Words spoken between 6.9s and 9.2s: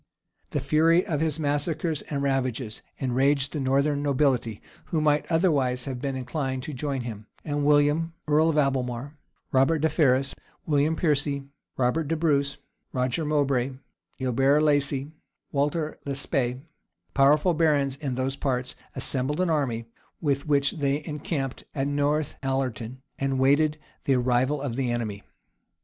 him; and William, earl of Albemarle,